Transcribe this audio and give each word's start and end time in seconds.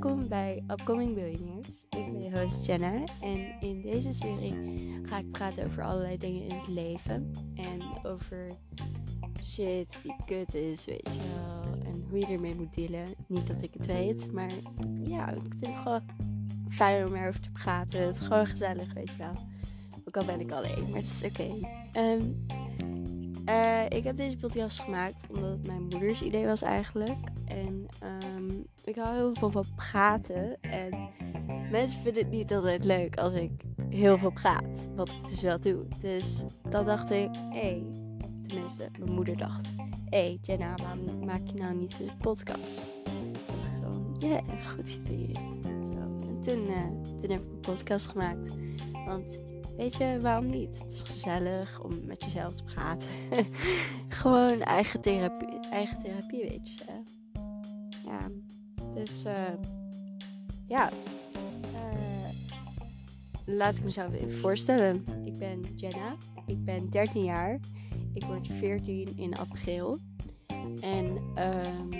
welkom 0.00 0.28
bij 0.28 0.64
Upcoming 0.70 1.14
Billionaires. 1.14 1.84
Ik 1.90 2.12
ben 2.12 2.22
je 2.22 2.40
host 2.40 2.66
Jenna 2.66 3.04
en 3.20 3.60
in 3.60 3.82
deze 3.82 4.12
serie 4.12 4.54
ga 5.02 5.18
ik 5.18 5.30
praten 5.30 5.66
over 5.66 5.82
allerlei 5.82 6.16
dingen 6.16 6.42
in 6.42 6.56
het 6.56 6.68
leven. 6.68 7.32
En 7.54 7.80
over 8.02 8.46
shit 9.42 9.98
die 10.02 10.16
kut 10.26 10.54
is, 10.54 10.84
weet 10.84 11.14
je 11.14 11.20
wel. 11.20 11.92
En 11.92 12.04
hoe 12.08 12.18
je 12.18 12.26
ermee 12.26 12.54
moet 12.54 12.74
dealen. 12.74 13.06
Niet 13.26 13.46
dat 13.46 13.62
ik 13.62 13.72
het 13.72 13.86
weet, 13.86 14.32
maar 14.32 14.50
ja, 15.02 15.30
ik 15.30 15.42
vind 15.60 15.66
het 15.66 15.82
gewoon 15.82 16.02
fijn 16.68 17.06
om 17.06 17.14
erover 17.14 17.40
te 17.40 17.50
praten. 17.50 18.06
Het 18.06 18.14
is 18.20 18.26
gewoon 18.26 18.46
gezellig, 18.46 18.92
weet 18.92 19.12
je 19.12 19.18
wel. 19.18 19.34
Ook 20.04 20.16
al 20.16 20.24
ben 20.24 20.40
ik 20.40 20.52
alleen, 20.52 20.90
maar 20.90 21.00
het 21.00 21.20
is 21.22 21.24
oké. 21.24 21.68
Ehm, 21.92 22.22
eh, 23.44 23.84
ik 23.88 24.04
heb 24.04 24.16
deze 24.16 24.36
podcast 24.36 24.80
gemaakt 24.80 25.26
omdat 25.28 25.50
het 25.50 25.66
mijn 25.66 25.82
moeders 25.82 26.22
idee 26.22 26.46
was 26.46 26.62
eigenlijk. 26.62 27.18
En 27.48 27.86
ehm, 28.00 28.50
ik 28.84 28.96
hou 28.96 29.14
heel 29.14 29.34
veel 29.34 29.50
van 29.50 29.64
praten. 29.74 30.60
En 30.60 31.08
mensen 31.70 32.00
vinden 32.00 32.22
het 32.22 32.32
niet 32.32 32.52
altijd 32.52 32.84
leuk 32.84 33.16
als 33.16 33.32
ik 33.32 33.50
heel 33.88 34.18
veel 34.18 34.32
praat. 34.32 34.88
Wat 34.94 35.08
ik 35.08 35.28
dus 35.28 35.40
wel 35.40 35.60
doe. 35.60 35.86
Dus 36.00 36.42
dan 36.68 36.86
dacht 36.86 37.10
ik, 37.10 37.28
hé, 37.34 37.60
hey, 37.60 37.86
tenminste, 38.42 38.88
mijn 38.98 39.12
moeder 39.12 39.36
dacht. 39.36 39.66
Hé, 40.04 40.18
hey, 40.18 40.38
Jenna, 40.42 40.74
waarom 40.74 41.24
maak 41.24 41.46
je 41.46 41.54
nou 41.54 41.74
niet 41.74 42.00
een 42.00 42.16
podcast? 42.18 42.88
Dat 43.46 43.56
is 43.60 43.68
gewoon, 43.74 44.16
ja, 44.18 44.40
goed 44.74 44.98
idee. 45.04 45.32
Zo. 45.62 46.28
En 46.28 46.40
toen, 46.40 46.66
uh, 46.66 47.20
toen 47.20 47.30
heb 47.30 47.42
ik 47.42 47.50
een 47.50 47.60
podcast 47.60 48.06
gemaakt. 48.06 48.48
Want 49.06 49.40
weet 49.76 49.96
je, 49.96 50.18
waarom 50.20 50.46
niet? 50.46 50.78
Het 50.78 50.92
is 50.92 51.02
gezellig 51.02 51.80
om 51.80 52.04
met 52.04 52.24
jezelf 52.24 52.54
te 52.54 52.64
praten. 52.64 53.10
gewoon 54.08 54.60
eigen 54.60 55.00
therapie, 55.00 55.60
eigen 55.70 55.98
therapie, 56.02 56.48
weet 56.48 56.74
je. 56.74 56.84
Ja, 58.06 58.30
dus 58.94 59.24
uh, 59.24 59.32
ja. 60.66 60.90
Uh, 61.74 62.28
laat 63.44 63.76
ik 63.76 63.84
mezelf 63.84 64.12
even 64.14 64.32
voorstellen. 64.32 65.04
Ik 65.24 65.38
ben 65.38 65.60
Jenna. 65.74 66.16
Ik 66.46 66.64
ben 66.64 66.90
13 66.90 67.24
jaar. 67.24 67.60
Ik 68.12 68.24
word 68.24 68.46
14 68.46 69.12
in 69.16 69.36
april. 69.36 69.98
En 70.80 71.06
um, 71.38 71.90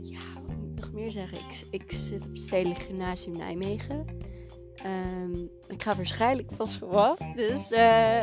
ja, 0.00 0.40
wat 0.46 0.56
moet 0.56 0.70
ik 0.72 0.80
nog 0.80 0.92
meer 0.92 1.12
zeggen? 1.12 1.38
Ik, 1.38 1.66
ik 1.70 1.92
zit 1.92 2.22
op 2.22 2.28
het 2.28 2.38
Stedelijk 2.38 2.80
Gymnasium 2.80 3.36
Nijmegen. 3.36 4.06
Um, 4.86 5.50
ik 5.68 5.82
ga 5.82 5.96
waarschijnlijk 5.96 6.50
vast 6.52 6.82
af. 6.82 7.18
Dus 7.34 7.70
uh, 7.72 8.22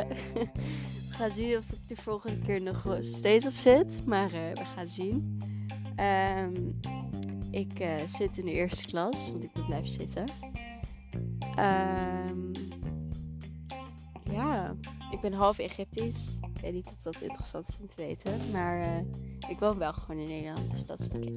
we 1.08 1.08
gaan 1.08 1.30
zien 1.30 1.56
of 1.56 1.70
ik 1.72 1.88
de 1.88 1.96
volgende 1.96 2.38
keer 2.38 2.62
nog 2.62 2.96
steeds 3.00 3.46
op 3.46 3.54
zit. 3.54 4.06
Maar 4.06 4.32
uh, 4.32 4.52
we 4.54 4.64
gaan 4.64 4.88
zien. 4.88 5.38
Um, 5.96 6.80
ik 7.50 7.80
uh, 7.80 8.06
zit 8.06 8.38
in 8.38 8.44
de 8.44 8.52
eerste 8.52 8.84
klas, 8.86 9.30
want 9.30 9.44
ik 9.44 9.54
moet 9.54 9.66
blijven 9.66 9.90
zitten. 9.90 10.24
Um, 11.58 12.50
ja, 14.30 14.74
ik 15.10 15.20
ben 15.20 15.32
half 15.32 15.58
Egyptisch. 15.58 16.38
Ik 16.54 16.60
weet 16.60 16.72
niet 16.72 16.92
of 16.96 17.02
dat 17.02 17.20
interessant 17.20 17.68
is 17.68 17.78
om 17.80 17.86
te 17.86 17.94
weten. 17.96 18.50
Maar 18.50 18.78
uh, 18.78 18.98
ik 19.48 19.58
woon 19.58 19.78
wel 19.78 19.92
gewoon 19.92 20.20
in 20.20 20.28
Nederland, 20.28 20.70
dus 20.70 20.86
dat 20.86 21.00
is 21.00 21.06
oké. 21.06 21.30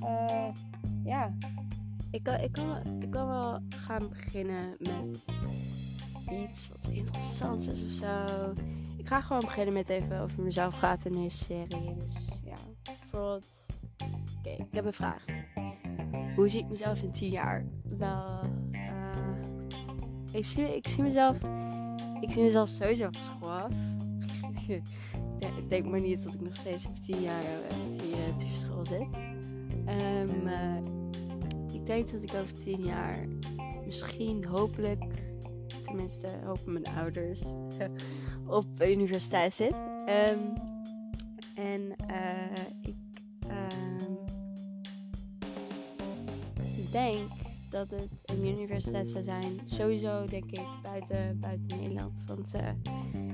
Uh, 0.00 0.48
ja, 1.04 1.36
ik 2.10 2.22
kan, 2.22 2.40
ik, 2.40 2.52
kan, 2.52 3.00
ik 3.00 3.10
kan 3.10 3.28
wel 3.28 3.60
gaan 3.68 4.08
beginnen 4.08 4.76
met 4.78 5.24
iets 6.30 6.68
wat 6.68 6.88
interessant 6.88 7.68
is 7.68 7.84
of 7.84 7.90
zo. 7.90 8.52
Ik 8.96 9.06
ga 9.06 9.20
gewoon 9.20 9.44
beginnen 9.44 9.74
met 9.74 9.88
even 9.88 10.20
over 10.20 10.42
mezelf 10.42 10.78
praten 10.78 11.14
in 11.14 11.22
deze 11.22 11.44
serie. 11.44 11.94
Dus 11.94 12.40
ja, 12.44 12.56
bijvoorbeeld. 13.16 13.66
Oké, 14.02 14.14
okay, 14.38 14.66
ik 14.66 14.74
heb 14.74 14.84
een 14.84 14.92
vraag. 14.92 15.24
Hoe 16.34 16.48
zie 16.48 16.60
ik 16.60 16.68
mezelf 16.68 17.02
in 17.02 17.12
10 17.12 17.30
jaar? 17.30 17.64
Wel, 17.98 18.40
uh, 18.72 20.32
ik, 20.32 20.44
zie, 20.44 20.76
ik 20.76 20.88
zie 20.88 21.02
mezelf. 21.02 21.36
Ik 22.20 22.30
zie 22.30 22.42
mezelf 22.42 22.68
sowieso 22.68 23.08
van 23.10 23.22
school 23.22 23.50
af. 23.50 23.74
ik 25.58 25.68
denk 25.68 25.86
maar 25.86 26.00
niet 26.00 26.24
dat 26.24 26.34
ik 26.34 26.40
nog 26.40 26.56
steeds 26.56 26.88
over 26.88 27.00
10 27.00 27.20
jaar 27.20 27.44
op 27.70 27.92
die, 27.92 28.36
die 28.36 28.56
school 28.56 28.84
zit. 28.84 29.06
Um, 29.88 30.46
uh, 30.46 30.76
ik 31.72 31.86
denk 31.86 32.10
dat 32.10 32.22
ik 32.22 32.34
over 32.34 32.58
10 32.58 32.84
jaar 32.84 33.26
misschien 33.84 34.44
hopelijk, 34.44 35.04
tenminste 35.82 36.28
hopen 36.44 36.72
mijn 36.72 36.86
ouders, 36.96 37.42
op 38.46 38.66
universiteit 38.80 39.54
zit. 39.54 39.74
Um, 40.30 40.74
en 41.56 41.94
uh, 42.10 42.75
denk 46.96 47.30
dat 47.70 47.90
het 47.90 48.10
een 48.24 48.46
universiteit 48.46 49.08
zou 49.08 49.24
zijn. 49.24 49.60
Sowieso 49.64 50.24
denk 50.24 50.50
ik 50.50 50.66
buiten, 50.82 51.40
buiten 51.40 51.78
Nederland. 51.78 52.24
Want 52.26 52.54
uh, 52.54 52.70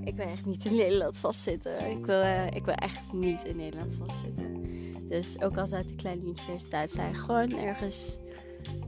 ik 0.05 0.17
wil 0.17 0.27
echt 0.27 0.47
niet 0.47 0.65
in 0.65 0.75
Nederland 0.75 1.19
vastzitten. 1.19 1.91
Ik 1.91 2.07
wil, 2.07 2.21
uh, 2.21 2.47
ik 2.47 2.65
wil 2.65 2.75
echt 2.75 3.13
niet 3.13 3.45
in 3.45 3.57
Nederland 3.57 3.97
vastzitten. 3.97 4.63
Dus 5.09 5.41
ook 5.41 5.57
als 5.57 5.73
uit 5.73 5.91
een 5.91 5.97
kleine 5.97 6.23
universiteit 6.23 6.91
zijn, 6.91 7.15
gewoon 7.15 7.53
ergens 7.53 8.19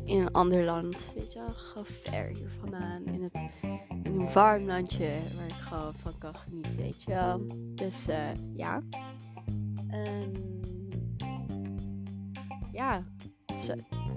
in 0.05 0.21
een 0.21 0.33
ander 0.33 0.65
land. 0.65 1.13
Weet 1.15 1.33
je 1.33 1.39
wel, 1.39 1.51
gewoon 1.51 1.87
ver 1.87 2.27
hier 2.27 2.51
vandaan. 2.61 3.05
In, 3.05 3.23
het, 3.23 3.51
in 4.03 4.21
een 4.21 4.33
warm 4.33 4.65
landje 4.65 5.09
waar 5.37 5.47
ik 5.47 5.63
gewoon 5.63 5.95
van 5.95 6.19
kan 6.19 6.37
genieten, 6.37 6.77
weet 6.77 7.03
je 7.03 7.11
wel. 7.11 7.41
Dus 7.75 8.09
uh, 8.09 8.17
ja. 8.57 8.83
Um, 9.91 10.61
ja. 12.73 13.01
Zo, 13.57 13.75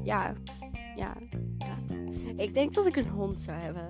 ja. 0.08 0.34
Ja. 0.96 1.14
Ja. 1.58 1.78
Ik 2.36 2.54
denk 2.54 2.74
dat 2.74 2.86
ik 2.86 2.96
een 2.96 3.10
hond 3.10 3.42
zou 3.42 3.58
hebben. 3.58 3.88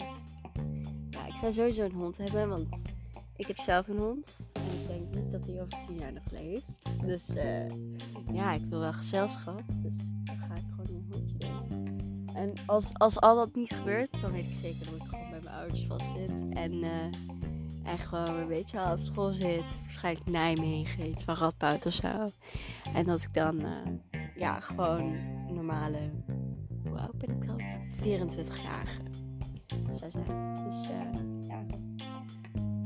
Ja, 1.09 1.25
ik 1.27 1.35
zou 1.35 1.53
sowieso 1.53 1.83
een 1.83 1.91
hond 1.91 2.17
hebben, 2.17 2.49
want 2.49 2.81
ik 3.35 3.47
heb 3.47 3.57
zelf 3.57 3.87
een 3.87 3.97
hond. 3.97 4.27
En 4.53 4.61
ik 4.81 4.87
denk 4.87 5.15
niet 5.15 5.31
dat 5.31 5.45
hij 5.45 5.61
over 5.61 5.85
tien 5.87 5.97
jaar 5.97 6.13
nog 6.13 6.23
leeft. 6.31 6.99
Dus 7.05 7.29
uh, 7.29 7.69
ja, 8.31 8.53
ik 8.53 8.65
wil 8.69 8.79
wel 8.79 8.93
gezelschap. 8.93 9.63
Dus 9.67 9.95
dan 10.23 10.37
ga 10.37 10.55
ik 10.55 10.63
gewoon 10.69 10.87
een 10.87 11.07
hondje 11.11 11.37
doen. 11.37 11.99
En 12.33 12.53
als, 12.65 12.93
als 12.93 13.19
al 13.19 13.35
dat 13.35 13.55
niet 13.55 13.73
gebeurt, 13.73 14.21
dan 14.21 14.31
weet 14.31 14.45
ik 14.45 14.55
zeker 14.55 14.85
dat 14.85 14.95
ik 14.95 15.07
gewoon 15.09 15.29
bij 15.29 15.39
mijn 15.43 15.55
ouders 15.55 15.85
vast 15.87 16.09
zit. 16.09 16.31
En, 16.49 16.73
uh, 16.73 17.03
en 17.83 17.97
gewoon 17.97 18.35
een 18.35 18.47
beetje 18.47 18.79
al 18.79 18.93
op 18.93 19.01
school 19.01 19.33
zit. 19.33 19.81
Waarschijnlijk 19.81 20.29
Nijmegen, 20.29 21.09
iets 21.09 21.23
van 21.23 21.35
Radboud 21.35 21.85
of 21.85 21.93
zo. 21.93 22.29
En 22.93 23.05
dat 23.05 23.21
ik 23.21 23.33
dan 23.33 23.61
uh, 23.61 23.69
ja, 24.35 24.59
gewoon 24.59 25.15
hoe 26.83 26.99
oud 26.99 27.17
ben 27.17 27.29
ik 27.29 27.47
dan? 27.47 27.61
24-jarige 28.03 29.01
zou 29.91 30.11
zijn. 30.11 30.63
Dus 30.63 30.89
uh, 30.89 31.47
ja. 31.47 31.65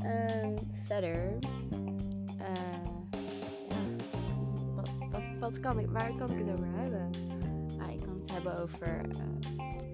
Uh, 0.02 0.56
verder. 0.84 1.38
Uh, 2.40 2.82
ja. 3.68 3.76
Wat, 4.74 4.88
wat, 5.10 5.22
wat, 5.40 5.60
kan 5.60 5.78
ik, 5.78 5.90
waar 5.90 6.14
kan 6.14 6.30
ik 6.30 6.46
het 6.46 6.50
over 6.52 6.66
hebben? 6.74 7.10
Ah, 7.78 7.90
ik 7.92 8.00
kan 8.00 8.18
het 8.18 8.30
hebben 8.30 8.60
over 8.60 9.00
uh, 9.16 9.22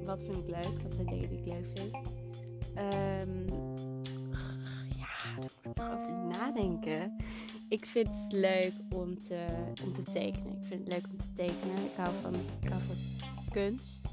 wat 0.04 0.22
vind 0.22 0.36
ik 0.36 0.48
leuk, 0.48 0.82
wat 0.82 0.94
zijn 0.94 1.06
dingen 1.06 1.28
die 1.28 1.38
ik 1.38 1.44
leuk 1.44 1.66
vind. 1.74 1.94
Um, 2.78 3.44
ja, 4.96 5.06
daar 5.24 5.34
moet 5.36 5.58
ik 5.62 5.72
toch 5.72 5.90
over 5.92 6.12
nadenken. 6.12 7.16
Ik 7.68 7.86
vind 7.86 8.08
het 8.08 8.32
leuk 8.32 8.72
om 8.94 9.20
te, 9.20 9.46
om 9.84 9.92
te 9.92 10.02
tekenen. 10.02 10.52
Ik 10.52 10.64
vind 10.64 10.80
het 10.80 10.88
leuk 10.88 11.06
om 11.10 11.16
te 11.16 11.32
tekenen. 11.32 11.76
Ik 11.76 11.96
hou 11.96 12.14
van, 12.22 12.34
ik 12.34 12.68
hou 12.68 12.82
van 12.82 12.96
kunst. 13.50 14.06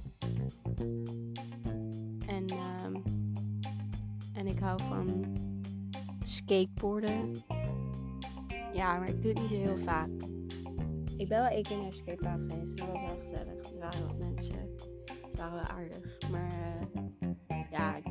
En, 2.27 2.45
um, 2.85 3.03
en 4.33 4.47
ik 4.47 4.59
hou 4.59 4.81
van 4.83 5.35
skateboarden. 6.23 7.43
Ja, 8.73 8.99
maar 8.99 9.09
ik 9.09 9.21
doe 9.21 9.31
het 9.31 9.41
niet 9.41 9.49
zo 9.49 9.55
heel 9.55 9.77
vaak. 9.77 10.09
Ik 11.17 11.27
ben 11.27 11.39
wel 11.41 11.47
één 11.47 11.63
keer 11.63 11.77
naar 11.77 11.85
een 11.85 12.49
geweest 12.49 12.77
dat 12.77 12.87
was 12.87 13.01
wel 13.01 13.19
gezellig. 13.21 13.71
Er 13.71 13.79
waren 13.79 14.07
wat 14.07 14.17
mensen. 14.17 14.55
Ze 15.29 15.37
waren 15.37 15.53
wel 15.53 15.63
aardig. 15.63 16.29
Maar 16.31 16.51
uh, 16.51 17.71
ja, 17.71 17.95
ik, 17.95 18.03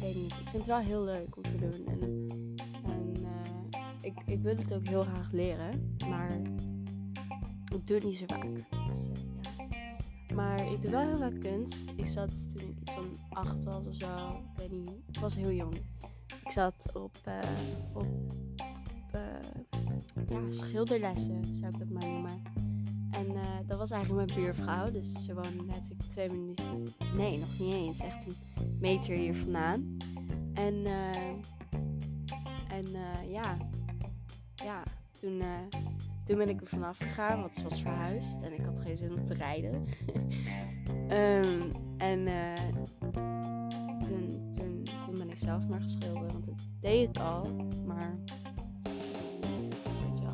weet 0.00 0.14
niet. 0.14 0.32
Ik 0.32 0.48
vind 0.48 0.52
het 0.52 0.66
wel 0.66 0.78
heel 0.78 1.04
leuk 1.04 1.36
om 1.36 1.42
te 1.42 1.56
doen. 1.58 1.86
En, 1.86 2.49
ik, 4.00 4.22
ik 4.26 4.42
wil 4.42 4.56
het 4.56 4.74
ook 4.74 4.86
heel 4.86 5.04
graag 5.04 5.32
leren. 5.32 5.96
Maar 6.08 6.40
ik 7.74 7.86
doe 7.86 7.96
het 7.96 8.04
niet 8.04 8.16
zo 8.16 8.24
vaak. 8.26 8.54
Dus, 8.88 9.08
uh, 9.08 9.14
ja. 9.40 10.34
Maar 10.34 10.72
ik 10.72 10.82
doe 10.82 10.90
wel 10.90 11.08
heel 11.08 11.18
vaak 11.18 11.40
kunst. 11.40 11.84
Ik 11.96 12.06
zat 12.06 12.54
toen 12.54 12.68
ik 12.68 12.80
iets 12.80 12.92
van 12.92 13.16
acht 13.30 13.64
was 13.64 13.86
of 13.86 13.94
zo. 13.94 14.26
Ik 14.26 14.56
weet 14.56 14.70
niet. 14.70 14.90
Ik 15.06 15.20
was 15.20 15.34
heel 15.34 15.52
jong. 15.52 15.74
Ik 16.44 16.50
zat 16.50 16.90
op, 16.94 17.16
uh, 17.28 17.34
op 17.92 18.06
uh, 19.14 19.20
ja, 20.28 20.40
schilderlessen, 20.50 21.54
zou 21.54 21.72
ik 21.72 21.78
dat 21.78 21.88
maar 21.88 22.08
noemen. 22.08 22.42
En 23.10 23.26
dat 23.66 23.78
was 23.78 23.90
eigenlijk 23.90 24.26
mijn 24.26 24.40
buurvrouw. 24.40 24.90
Dus 24.90 25.24
ze 25.24 25.34
woonde 25.34 25.62
net 25.62 26.08
twee 26.08 26.28
minuten. 26.28 26.86
Nee, 27.16 27.38
nog 27.38 27.58
niet 27.58 27.74
eens. 27.74 28.00
Echt 28.00 28.26
een 28.26 28.76
meter 28.78 29.14
hier 29.14 29.36
vandaan. 29.36 29.96
En, 30.54 30.86
en 32.68 32.86
ja. 33.28 33.56
Ja, 34.64 34.82
toen, 35.20 35.42
toen 36.24 36.36
ben 36.36 36.48
ik 36.48 36.60
er 36.60 36.66
vanaf 36.66 36.96
gegaan, 36.96 37.40
want 37.40 37.56
ze 37.56 37.62
was 37.62 37.82
verhuisd 37.82 38.42
en 38.42 38.52
ik 38.52 38.64
had 38.64 38.80
geen 38.80 38.96
zin 38.96 39.14
om 39.14 39.24
te 39.24 39.34
rijden. 39.34 39.84
Ehm, 41.08 41.70
en 41.96 42.26
uh, 42.26 42.54
toen, 44.02 44.50
toen, 44.52 44.82
toen 45.04 45.14
ben 45.18 45.30
ik 45.30 45.38
zelf 45.38 45.68
maar 45.68 45.80
geschilderd, 45.80 46.32
want 46.32 46.44
dat 46.44 46.66
deed 46.80 47.08
ik 47.08 47.22
al, 47.22 47.50
maar 47.86 48.18
weet 50.04 50.18
je 50.18 50.24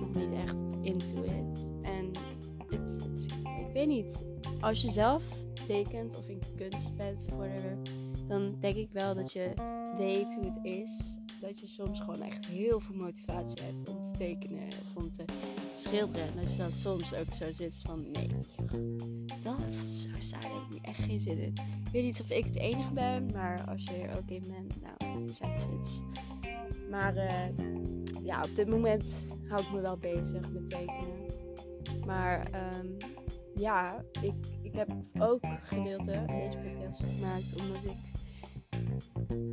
nog 0.00 0.14
niet 0.14 0.32
echt 0.32 0.56
into 0.82 1.22
it. 1.22 1.70
En 1.82 2.10
het, 2.68 2.98
het, 3.02 3.26
ik 3.58 3.72
weet 3.72 3.88
niet, 3.88 4.24
als 4.60 4.82
je 4.82 4.90
zelf 4.90 5.24
tekent 5.64 6.18
of 6.18 6.28
in 6.28 6.40
kunst 6.56 6.96
bent 6.96 7.24
whatever, 7.24 7.78
dan 8.28 8.56
denk 8.60 8.76
ik 8.76 8.90
wel 8.92 9.14
dat 9.14 9.32
je 9.32 9.50
weet 9.96 10.34
hoe 10.34 10.44
het 10.44 10.64
is. 10.64 11.18
Dat 11.40 11.60
je 11.60 11.66
soms 11.66 12.00
gewoon 12.00 12.22
echt 12.22 12.46
heel 12.46 12.80
veel 12.80 12.94
motivatie 12.94 13.62
hebt 13.62 13.88
om 13.88 14.02
te 14.02 14.10
tekenen 14.10 14.66
of 14.66 15.02
om 15.02 15.10
te 15.10 15.24
schilderen. 15.74 16.26
En 16.26 16.36
dat 16.36 16.52
je 16.52 16.58
dan 16.58 16.72
soms 16.72 17.14
ook 17.14 17.32
zo 17.32 17.52
zit 17.52 17.80
van 17.80 18.10
nee, 18.10 18.28
dat 19.42 19.58
zo 19.82 20.08
saai 20.20 20.46
heb 20.46 20.74
ik 20.74 20.86
echt 20.86 21.02
geen 21.02 21.20
zin 21.20 21.38
in. 21.38 21.52
Ik 21.84 21.92
weet 21.92 22.04
niet 22.04 22.20
of 22.20 22.30
ik 22.30 22.44
het 22.44 22.56
enige 22.56 22.92
ben, 22.92 23.30
maar 23.32 23.64
als 23.68 23.84
je 23.84 23.92
er 23.92 24.16
ook 24.16 24.30
in 24.30 24.44
bent, 24.48 24.82
nou, 24.82 25.32
zijn 25.32 25.52
het 25.52 26.02
Maar 26.90 27.16
uh, 27.16 28.24
ja, 28.24 28.42
op 28.42 28.54
dit 28.54 28.68
moment 28.68 29.26
hou 29.48 29.62
ik 29.62 29.72
me 29.72 29.80
wel 29.80 29.96
bezig 29.96 30.52
met 30.52 30.68
tekenen. 30.68 31.32
Maar 32.06 32.46
um, 32.74 32.96
ja, 33.54 34.04
ik, 34.22 34.34
ik 34.62 34.74
heb 34.74 34.90
ook 35.18 35.40
gedeelte 35.62 36.24
deze 36.26 36.58
podcast 36.58 37.04
gemaakt 37.04 37.60
omdat 37.60 37.84
ik. 37.84 38.13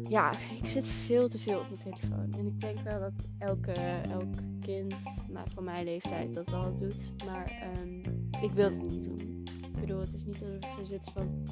Ja, 0.09 0.31
ik 0.31 0.67
zit 0.67 0.87
veel 0.87 1.27
te 1.27 1.39
veel 1.39 1.59
op 1.59 1.69
mijn 1.69 1.81
telefoon. 1.81 2.33
En 2.39 2.45
ik 2.45 2.59
denk 2.59 2.79
wel 2.79 2.99
dat 2.99 3.27
elke, 3.37 3.71
elk 4.11 4.35
kind 4.59 4.95
maar 5.31 5.49
van 5.49 5.63
mijn 5.63 5.85
leeftijd 5.85 6.33
dat 6.33 6.53
al 6.53 6.75
doet. 6.75 7.11
Maar 7.25 7.73
um, 7.81 8.01
ik 8.41 8.51
wil 8.51 8.65
het 8.65 8.81
niet 8.81 9.03
doen. 9.03 9.43
Ik 9.61 9.79
bedoel, 9.79 9.99
het 9.99 10.13
is 10.13 10.25
niet 10.25 10.39
dat 10.39 10.49
ik 10.49 10.65
zo 10.77 10.83
zit 10.83 11.11
van. 11.13 11.47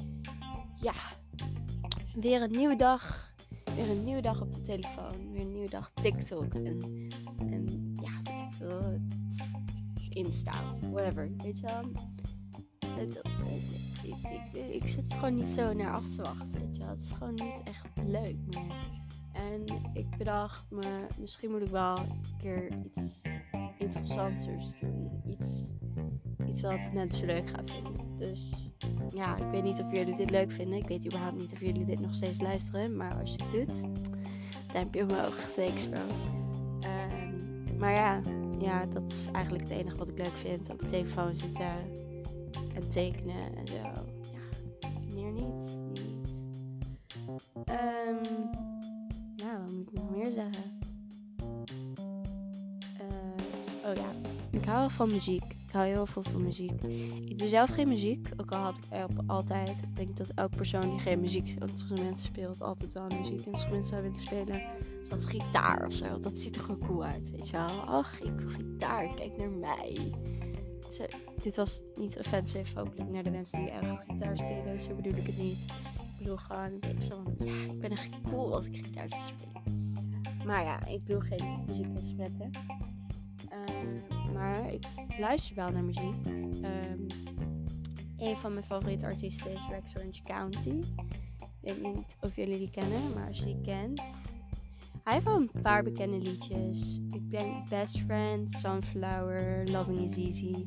Ja, 0.80 0.94
weer 2.14 2.42
een 2.42 2.50
nieuwe 2.50 2.76
dag. 2.76 3.32
Weer 3.74 3.90
een 3.90 4.04
nieuwe 4.04 4.22
dag 4.22 4.40
op 4.40 4.52
de 4.52 4.60
telefoon. 4.60 5.32
Weer 5.32 5.40
een 5.40 5.52
nieuwe 5.52 5.70
dag 5.70 5.90
TikTok. 5.94 6.54
En, 6.54 7.08
en 7.38 7.94
ja, 7.94 8.22
wat 8.22 8.40
ik 8.40 8.52
veel. 8.52 9.00
Insta, 10.10 10.76
whatever. 10.90 11.30
Weet 11.36 11.58
je 11.58 11.66
wel? 11.66 11.92
ik, 14.70 14.88
zit 14.88 15.12
gewoon 15.12 15.34
niet 15.34 15.52
zo 15.52 15.72
naar 15.72 15.92
af 15.92 16.14
te 16.14 16.22
wachten. 16.22 16.52
Weet 16.52 16.76
je 16.76 16.82
wel. 16.82 16.90
Het 16.90 17.02
is 17.02 17.10
gewoon 17.10 17.34
niet 17.34 17.54
echt 17.64 17.79
leuk. 18.06 18.36
En 19.32 19.64
ik 19.92 20.16
bedacht 20.18 20.64
me, 20.70 21.06
misschien 21.20 21.50
moet 21.50 21.62
ik 21.62 21.68
wel 21.68 21.98
een 21.98 22.36
keer 22.38 22.68
iets 22.84 23.20
interessanters 23.78 24.72
doen. 24.80 25.22
Iets, 25.26 25.70
iets 26.48 26.62
wat 26.62 26.92
mensen 26.92 27.26
leuk 27.26 27.48
gaan 27.48 27.66
vinden. 27.66 28.16
Dus 28.16 28.70
ja, 29.14 29.36
ik 29.36 29.50
weet 29.50 29.62
niet 29.62 29.82
of 29.82 29.92
jullie 29.92 30.16
dit 30.16 30.30
leuk 30.30 30.50
vinden. 30.50 30.78
Ik 30.78 30.88
weet 30.88 31.06
überhaupt 31.06 31.38
niet 31.38 31.52
of 31.52 31.60
jullie 31.60 31.84
dit 31.84 32.00
nog 32.00 32.14
steeds 32.14 32.40
luisteren. 32.40 32.96
Maar 32.96 33.14
als 33.14 33.34
je 33.34 33.42
het 33.42 33.50
doet, 33.50 33.88
duimpje 34.72 35.02
omhoog. 35.02 35.34
Thanks 35.56 35.88
bro. 35.88 36.00
Um, 36.00 37.78
maar 37.78 37.92
ja, 37.92 38.20
ja, 38.58 38.86
dat 38.86 39.02
is 39.12 39.28
eigenlijk 39.32 39.68
het 39.68 39.78
enige 39.78 39.96
wat 39.96 40.08
ik 40.08 40.18
leuk 40.18 40.36
vind. 40.36 40.70
Op 40.70 40.78
de 40.78 40.86
telefoon 40.86 41.34
zitten 41.34 41.74
en 42.74 42.88
tekenen 42.88 43.56
en 43.56 43.66
zo. 43.66 44.09
Um, 47.56 48.50
ja, 49.36 49.60
wat 49.60 49.72
moet 49.72 49.88
ik 49.88 49.92
nog 49.92 50.10
meer 50.10 50.32
zeggen? 50.32 50.78
Uh, 53.00 53.90
oh 53.90 53.94
ja, 53.94 54.30
ik 54.50 54.64
hou 54.64 54.78
wel 54.78 54.90
van 54.90 55.10
muziek. 55.10 55.42
Ik 55.66 55.76
hou 55.76 55.86
heel 55.86 56.06
veel 56.06 56.22
van 56.22 56.42
muziek. 56.42 56.82
Ik 57.28 57.38
doe 57.38 57.48
zelf 57.48 57.70
geen 57.70 57.88
muziek. 57.88 58.28
Ook 58.36 58.52
al 58.52 58.62
had 58.62 58.76
ik 58.78 59.18
altijd. 59.26 59.82
Ik 59.82 59.96
denk 59.96 60.16
dat 60.16 60.28
elke 60.34 60.56
persoon 60.56 60.90
die 60.90 60.98
geen 60.98 61.20
muziekinstrument 61.20 62.20
speelt, 62.20 62.62
altijd 62.62 62.92
wel 62.92 63.06
een 63.08 63.16
muziekinstrument 63.18 63.86
zou 63.86 64.02
willen 64.02 64.20
spelen. 64.20 64.62
Zoals 65.02 65.24
gitaar 65.24 65.86
of 65.86 65.92
zo. 65.92 66.20
Dat 66.20 66.38
ziet 66.38 66.56
er 66.56 66.62
gewoon 66.62 66.86
cool 66.86 67.04
uit, 67.04 67.30
weet 67.30 67.48
je 67.48 67.56
wel. 67.56 67.80
Ach, 67.80 68.20
ik 68.20 68.40
wil 68.40 68.48
gitaar. 68.48 69.14
Kijk 69.14 69.36
naar 69.36 69.50
mij 69.50 70.12
dit 71.42 71.56
was 71.56 71.80
niet 71.94 72.18
offensive, 72.18 72.78
hopelijk 72.78 73.10
naar 73.10 73.22
de 73.22 73.30
mensen 73.30 73.58
die 73.58 73.70
echt 73.70 74.00
gitaar 74.08 74.36
spelen. 74.36 74.80
Zo 74.80 74.94
bedoel 74.94 75.14
ik 75.14 75.26
het 75.26 75.38
niet. 75.38 75.64
Bedoel 76.20 76.36
gewoon 76.36 76.80
beetje 76.80 77.00
zo 77.00 77.22
ja, 77.44 77.52
ik 77.52 77.80
ben 77.80 77.90
echt 77.90 78.08
cool 78.22 78.54
als 78.54 78.66
ik 78.66 78.84
gitaar 78.84 79.08
zou 79.08 79.20
spelen. 79.20 79.94
Maar 80.46 80.62
ja, 80.62 80.86
ik 80.86 81.06
doe 81.06 81.20
geen 81.20 81.64
muziekinstrumenten. 81.66 82.50
Uh, 83.52 84.32
maar 84.34 84.72
ik 84.72 84.84
luister 85.18 85.54
wel 85.54 85.68
naar 85.68 85.84
muziek. 85.84 86.26
Um, 86.26 87.06
een 88.18 88.36
van 88.36 88.52
mijn 88.52 88.64
favoriete 88.64 89.06
artiesten 89.06 89.52
is 89.52 89.68
Rex 89.70 89.96
Orange 89.96 90.22
County. 90.22 90.78
Ik 91.60 91.74
weet 91.74 91.82
niet 91.82 92.16
of 92.20 92.36
jullie 92.36 92.58
die 92.58 92.70
kennen, 92.70 93.12
maar 93.14 93.26
als 93.26 93.38
je 93.38 93.44
die 93.44 93.60
kent. 93.60 94.00
Hij 95.04 95.12
heeft 95.12 95.24
wel 95.24 95.36
een 95.36 95.50
paar 95.62 95.82
bekende 95.82 96.18
liedjes. 96.18 97.00
Ik 97.10 97.30
denk 97.30 97.68
Best 97.68 97.98
Friend, 97.98 98.52
Sunflower, 98.52 99.70
Loving 99.70 100.00
is 100.00 100.16
Easy 100.16 100.66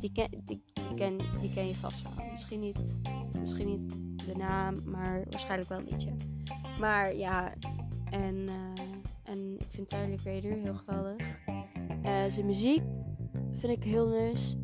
die 0.00 0.12
ken, 0.12 0.28
die, 0.44 0.62
ken, 0.94 1.18
die 1.40 1.52
ken 1.54 1.66
je 1.66 1.74
vast 1.74 2.02
wel. 2.02 2.26
Misschien 2.30 2.60
niet, 2.60 2.96
misschien 3.38 3.66
niet 3.66 3.99
naam, 4.36 4.76
maar 4.84 5.24
waarschijnlijk 5.30 5.68
wel 5.68 5.78
een 5.78 5.86
liedje. 5.90 6.12
Maar 6.80 7.16
ja, 7.16 7.52
en, 8.10 8.34
uh, 8.34 8.54
en 9.24 9.54
ik 9.58 9.66
vind 9.68 9.88
Tyler 9.88 10.16
Creator 10.16 10.50
heel 10.50 10.74
geweldig. 10.74 11.26
Uh, 12.04 12.24
zijn 12.28 12.46
muziek 12.46 12.82
vind 13.52 13.72
ik 13.72 13.84
heel 13.84 14.08
nice. 14.08 14.56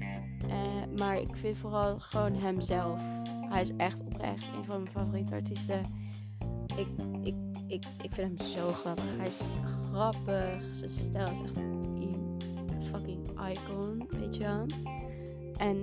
Uh, 0.46 0.98
maar 0.98 1.20
ik 1.20 1.36
vind 1.36 1.58
vooral 1.58 1.98
gewoon 1.98 2.34
hemzelf. 2.34 3.00
Hij 3.48 3.62
is 3.62 3.76
echt 3.76 4.00
oprecht 4.00 4.44
een 4.56 4.64
van 4.64 4.82
mijn 4.82 4.92
favoriete 4.92 5.34
artiesten. 5.34 5.80
Ik, 6.76 6.88
ik, 7.22 7.34
ik, 7.66 7.84
ik 8.02 8.12
vind 8.12 8.38
hem 8.38 8.46
zo 8.46 8.72
geweldig. 8.72 9.16
Hij 9.16 9.26
is 9.26 9.48
grappig. 9.90 10.74
Zijn 10.74 10.90
stijl 10.90 11.30
is 11.30 11.40
echt 11.40 11.56
een 11.56 12.38
fucking 12.90 13.28
icon, 13.50 14.08
weet 14.18 14.36
je 14.36 14.42
wel. 14.42 14.66
En 15.56 15.80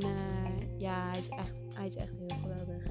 ja, 0.77 1.09
hij 1.09 1.19
is, 1.19 1.29
echt, 1.29 1.53
hij 1.75 1.85
is 1.85 1.95
echt 1.95 2.11
heel 2.17 2.37
geweldig. 2.41 2.82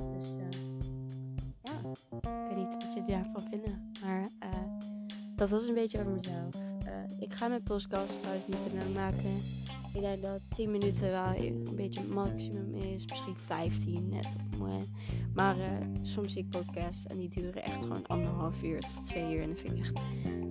Jullie 3.06 3.22
daarvan 3.22 3.42
vinden. 3.50 3.90
Maar 4.02 4.20
uh, 4.20 4.88
dat 5.36 5.50
was 5.50 5.66
een 5.66 5.74
beetje 5.74 5.98
over 5.98 6.12
mezelf. 6.12 6.54
ik 7.18 7.34
ga 7.34 7.48
mijn 7.48 7.62
podcast 7.62 8.20
trouwens 8.20 8.46
niet 8.46 8.62
te 8.62 8.76
lang 8.76 8.94
maken. 8.94 9.42
Ik 9.94 10.00
denk 10.00 10.22
dat 10.22 10.40
10 10.48 10.70
minuten 10.70 11.10
wel 11.10 11.34
een 11.34 11.68
beetje 11.76 12.00
het 12.00 12.08
maximum 12.08 12.74
is. 12.74 13.06
Misschien 13.06 13.36
15 13.36 14.08
net 14.08 14.26
op 14.26 14.50
het 14.50 14.58
moment. 14.58 14.90
Maar 15.34 15.56
soms 16.02 16.32
zie 16.32 16.42
ik 16.42 16.48
podcasts 16.50 17.06
en 17.06 17.18
die 17.18 17.28
duren 17.28 17.62
echt 17.62 17.82
gewoon 17.82 18.06
anderhalf 18.06 18.62
uur 18.62 18.80
tot 18.80 19.06
twee 19.06 19.34
uur. 19.34 19.42
En 19.42 19.48
dat 19.48 19.60
vind 19.60 19.76
ik 19.76 19.80
echt 19.80 19.92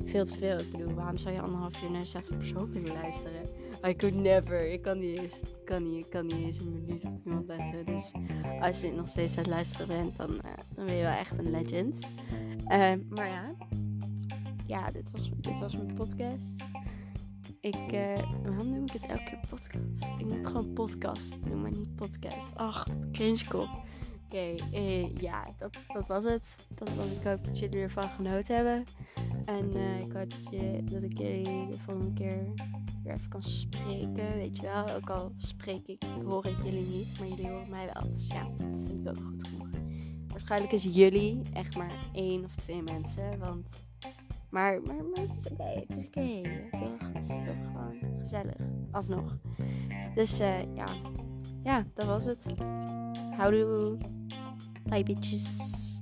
veel 0.06 0.26
te 0.26 0.38
veel. 0.38 0.60
Ik 0.60 0.72
bedoel, 0.72 0.94
waarom 0.94 1.18
zou 1.18 1.36
je 1.36 1.42
anderhalf 1.42 1.82
uur 1.84 1.92
naar 1.92 2.24
persoon 2.38 2.72
willen 2.72 2.94
luisteren? 2.94 3.42
I 3.88 3.96
could 3.96 4.16
never. 4.16 4.72
Ik 4.72 4.82
kan 4.82 5.00
niet 5.00 5.18
eens, 5.18 5.42
kan 5.66 5.84
niet, 5.84 6.10
kan 6.10 6.26
niet 6.26 6.46
eens 6.46 6.60
een 6.60 6.72
minuut 6.72 7.06
op 7.06 7.26
iemand 7.26 7.48
letten. 7.48 7.86
Dus 7.86 8.12
als 8.60 8.82
je 8.82 8.92
nog 8.92 9.08
steeds 9.08 9.32
aan 9.32 9.44
het 9.44 9.48
luisteren 9.48 9.88
bent, 9.88 10.18
dan, 10.18 10.30
dan 10.76 10.86
ben 10.86 10.96
je 10.96 11.04
wel 11.04 11.12
echt 11.12 11.38
een 11.38 11.52
legend. 11.52 12.00
Uh, 12.72 12.94
maar 13.16 13.28
ja, 13.28 13.56
ja 14.66 14.92
dit, 14.92 15.12
was, 15.12 15.32
dit 15.36 15.60
was 15.60 15.76
mijn 15.76 15.94
podcast. 15.94 16.64
Ik, 17.60 17.94
uh, 17.94 18.16
waarom 18.44 18.70
noem 18.70 18.84
ik 18.84 18.92
het 18.92 19.06
elke 19.06 19.24
keer 19.24 19.40
podcast? 19.50 20.04
Ik 20.18 20.26
moet 20.26 20.48
gewoon 20.48 20.74
podcast 20.74 21.36
noem 21.50 21.62
maar 21.62 21.72
niet 21.72 21.96
podcast. 21.96 22.56
Ach, 22.56 22.88
cringekop. 23.12 23.70
Oké, 24.26 24.56
okay, 24.68 25.12
ja, 25.20 25.44
dat, 25.58 25.78
dat 25.94 26.08
was 26.08 26.24
het. 26.24 26.56
Dat 26.76 26.94
was, 26.96 27.12
ik 27.12 27.24
hoop 27.24 27.46
dat 27.46 27.60
jullie 27.60 27.82
ervan 27.82 28.10
genoten 28.10 28.56
hebben. 28.56 28.86
En 29.46 29.76
ik 30.00 30.14
hoop 30.14 30.30
dat, 30.30 30.52
je, 30.52 30.84
dat 30.84 31.04
ik 31.04 31.18
jullie 31.18 31.68
de 31.68 31.78
volgende 31.78 32.14
keer 32.14 32.54
weer 33.04 33.14
even 33.14 33.30
kan 33.30 33.44
spreken. 33.44 34.34
Weet 34.34 34.58
je 34.58 34.62
wel, 34.62 34.90
ook 34.90 35.10
al 35.10 35.32
spreek 35.36 35.88
ik, 35.88 36.04
hoor 36.28 36.46
ik 36.46 36.58
jullie 36.64 36.88
niet, 36.88 37.20
maar 37.20 37.28
jullie 37.28 37.48
horen 37.48 37.70
mij 37.70 37.90
wel. 37.94 38.12
Dus 38.12 38.28
ja, 38.28 38.44
dat 38.44 38.82
vind 38.86 39.08
ik 39.08 39.10
ook 39.10 39.24
goed 39.26 39.48
genoeg. 39.48 39.71
Waarschijnlijk 40.42 40.86
is 40.86 40.96
jullie 40.96 41.42
echt 41.54 41.76
maar 41.76 41.92
één 42.14 42.44
of 42.44 42.56
twee 42.56 42.82
mensen, 42.82 43.40
want... 43.40 43.68
Maar, 44.50 44.82
maar, 44.82 44.96
het 44.96 45.38
is 45.38 45.52
oké, 45.52 45.64
het 45.64 45.98
is 45.98 46.06
oké, 46.06 46.42
toch? 46.72 47.14
Het 47.14 47.24
is 47.24 47.36
toch 47.36 47.56
gewoon 47.66 48.20
gezellig, 48.20 48.56
alsnog. 48.92 49.38
Dus 50.16 50.40
uh, 50.40 50.76
ja, 50.76 50.86
ja, 51.64 51.86
dat 51.94 52.06
was 52.06 52.26
het. 52.26 52.46
Houdoe. 53.38 53.98
Bye 54.84 55.04
bitches. 55.04 56.00